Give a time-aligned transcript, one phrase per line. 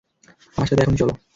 [0.55, 1.13] আমার সাথে এখনি চলো।